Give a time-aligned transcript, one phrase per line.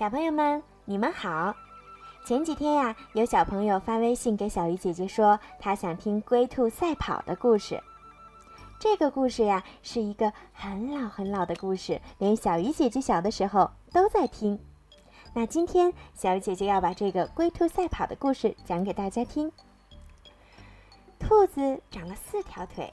[0.00, 1.54] 小朋友们，你们好！
[2.24, 7.78] 前几天呀，有小朋友发微信给小鱼姐姐说，他想听龟兔赛跑的故事。
[8.78, 14.58] 这个故事呀，是一个很老很老的故事，连小鱼姐姐小的时候都在听。
[15.34, 19.52] 那今天，小鱼姐姐要把这个龟兔赛跑的故事讲给大家听。
[21.18, 22.90] 兔子长了四条腿，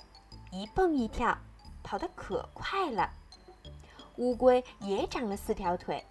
[0.52, 1.38] 一蹦一跳，
[1.84, 3.10] 跑得可快了。
[4.18, 6.04] 乌龟也长了四条腿。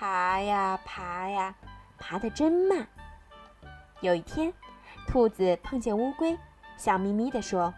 [0.00, 1.52] 爬呀爬呀，
[1.98, 2.86] 爬得真慢。
[4.00, 4.52] 有一天，
[5.08, 6.38] 兔子碰见乌龟，
[6.76, 7.74] 笑眯眯地说：“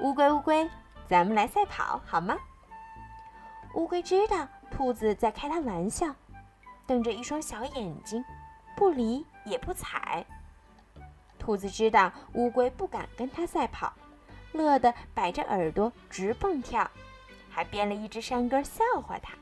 [0.00, 0.68] 乌龟，乌龟，
[1.08, 2.36] 咱们来赛跑好吗？”
[3.72, 6.14] 乌龟知道兔子在开它玩笑，
[6.86, 8.22] 瞪着一双小眼睛，
[8.76, 10.26] 不理也不睬。
[11.38, 13.90] 兔子知道乌龟不敢跟它赛跑，
[14.52, 16.90] 乐得摆着耳朵直蹦跳，
[17.48, 19.32] 还编了一支山歌笑话它。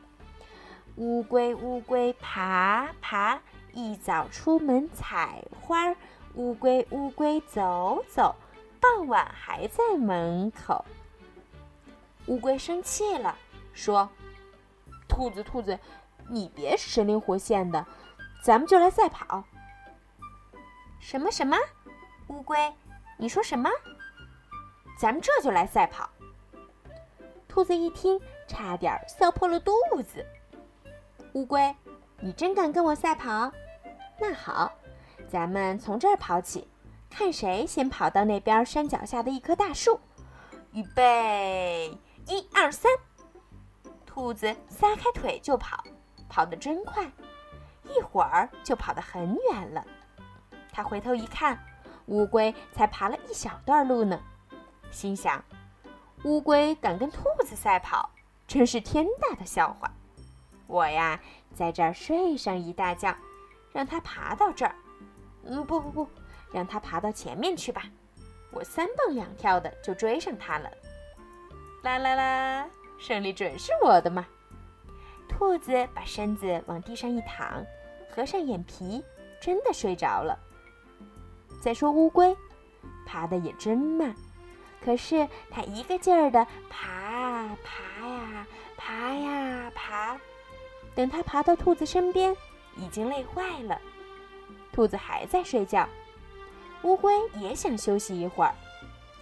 [0.97, 3.41] 乌龟，乌龟，爬爬，
[3.73, 5.95] 一早出门采花。
[6.35, 8.35] 乌龟，乌龟，走走，
[8.81, 10.85] 傍晚还在门口。
[12.27, 13.35] 乌龟生气了，
[13.73, 14.09] 说
[15.09, 15.79] ：“兔子，兔子，
[16.29, 17.85] 你别神灵活现的，
[18.45, 19.43] 咱们就来赛跑。”
[21.01, 21.57] 什么什么？
[22.29, 22.73] 乌龟，
[23.17, 23.69] 你说什么？
[24.99, 26.09] 咱们这就来赛跑。
[27.49, 29.73] 兔子一听，差点笑破了肚
[30.07, 30.25] 子。
[31.35, 31.75] 乌龟，
[32.19, 33.53] 你真敢跟我赛跑？
[34.19, 34.73] 那好，
[35.29, 36.67] 咱们从这儿跑起，
[37.09, 40.01] 看谁先跑到那边山脚下的一棵大树。
[40.73, 42.91] 预备，一二三！
[44.05, 45.85] 兔子撒开腿就跑，
[46.29, 47.05] 跑得真快，
[47.85, 49.87] 一会儿就跑得很远了。
[50.73, 51.59] 他回头一看，
[52.07, 54.21] 乌龟才爬了一小段路呢，
[54.91, 55.43] 心想：
[56.25, 58.11] 乌龟敢跟兔子赛跑，
[58.49, 59.89] 真是天大的笑话。
[60.71, 61.21] 我呀，
[61.53, 63.13] 在这儿睡上一大觉，
[63.73, 64.73] 让它爬到这儿。
[65.45, 66.09] 嗯，不不不，
[66.53, 67.83] 让它爬到前面去吧。
[68.53, 70.71] 我三蹦两跳的就追上它了。
[71.83, 74.25] 啦啦啦，胜利准是我的嘛！
[75.29, 77.65] 兔子把身子往地上一躺，
[78.09, 79.03] 合上眼皮，
[79.41, 80.39] 真的睡着了。
[81.61, 82.37] 再说乌龟，
[83.05, 84.15] 爬的也真慢，
[84.85, 90.17] 可是它一个劲儿的爬爬呀，爬呀爬。
[91.01, 92.37] 等它爬到兔子身边，
[92.77, 93.81] 已经累坏了。
[94.71, 95.89] 兔子还在睡觉，
[96.83, 98.55] 乌龟也想休息一会儿，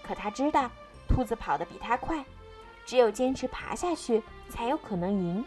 [0.03, 0.69] 可它知道
[1.09, 2.25] 兔子跑得比它快，
[2.85, 5.45] 只有坚持爬下去才有可能赢。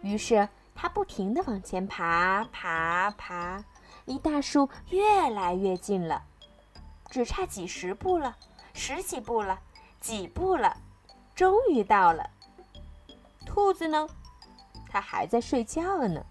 [0.00, 3.62] 于是它不停地往前爬，爬爬，
[4.06, 6.22] 离大树越来越近了，
[7.10, 8.34] 只差几十步了，
[8.72, 9.60] 十几步了，
[10.00, 10.74] 几步了，
[11.34, 12.30] 终于到了。
[13.44, 14.08] 兔子呢？
[14.90, 16.24] 它还在睡觉呢。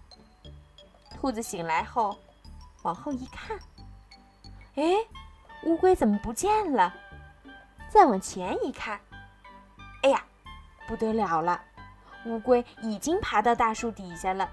[1.10, 2.16] 兔子醒来后，
[2.82, 3.58] 往后一看，
[4.74, 4.82] 哎，
[5.64, 6.94] 乌龟怎么不见了？
[7.88, 9.00] 再往前一看，
[10.02, 10.24] 哎呀，
[10.86, 11.60] 不得了了，
[12.26, 14.48] 乌龟已经爬到大树底下了。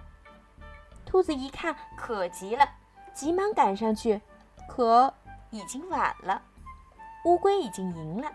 [1.05, 2.67] 兔子一看，可急了，
[3.13, 4.19] 急忙赶上去，
[4.67, 5.13] 可
[5.51, 6.41] 已经晚了，
[7.25, 8.31] 乌龟已经赢了。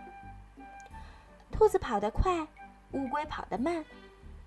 [1.51, 2.47] 兔子跑得快，
[2.93, 3.85] 乌龟跑得慢。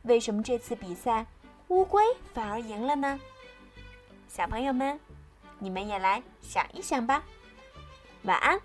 [0.06, 1.26] 为什么这次比赛
[1.68, 2.02] 乌龟
[2.32, 3.20] 反而赢了呢？
[4.28, 4.98] 小朋友们，
[5.58, 7.24] 你们也来想一想吧。
[8.22, 8.60] 晚安。